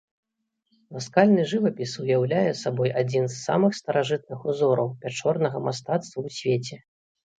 [0.95, 6.75] Наскальны жывапіс уяўляе сабой адзін з самых старажытных узораў пячорнага мастацтва ў свеце.